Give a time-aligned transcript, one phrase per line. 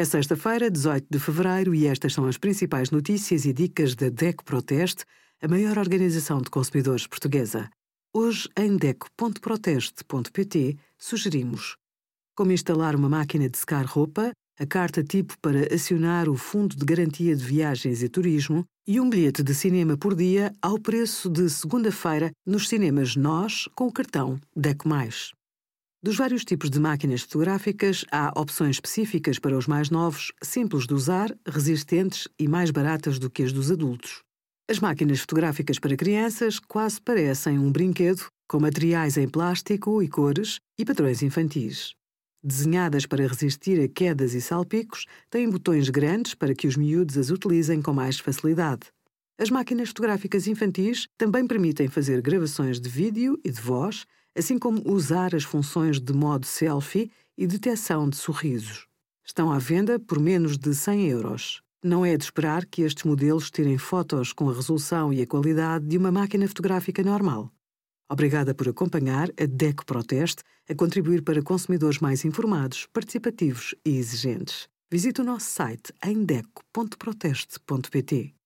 [0.00, 4.42] É sexta-feira, 18 de fevereiro, e estas são as principais notícias e dicas da DECO
[4.42, 5.04] Proteste,
[5.42, 7.68] a maior organização de consumidores portuguesa.
[8.10, 11.76] Hoje, em DECO.proteste.pt, sugerimos
[12.34, 16.84] como instalar uma máquina de secar roupa, a carta tipo para acionar o Fundo de
[16.86, 21.46] Garantia de Viagens e Turismo e um bilhete de cinema por dia ao preço de
[21.50, 24.88] segunda-feira nos cinemas Nós com o cartão DECO+.
[26.02, 30.94] Dos vários tipos de máquinas fotográficas, há opções específicas para os mais novos, simples de
[30.94, 34.22] usar, resistentes e mais baratas do que as dos adultos.
[34.66, 40.58] As máquinas fotográficas para crianças quase parecem um brinquedo, com materiais em plástico e cores
[40.78, 41.92] e padrões infantis.
[42.42, 47.28] Desenhadas para resistir a quedas e salpicos, têm botões grandes para que os miúdos as
[47.28, 48.86] utilizem com mais facilidade.
[49.38, 54.06] As máquinas fotográficas infantis também permitem fazer gravações de vídeo e de voz
[54.40, 58.86] assim como usar as funções de modo selfie e detecção de sorrisos.
[59.24, 61.60] Estão à venda por menos de 100 euros.
[61.84, 65.86] Não é de esperar que estes modelos tirem fotos com a resolução e a qualidade
[65.86, 67.52] de uma máquina fotográfica normal.
[68.10, 74.68] Obrigada por acompanhar a DECO Proteste a contribuir para consumidores mais informados, participativos e exigentes.
[74.90, 78.39] Visite o nosso site em deco.proteste.pt.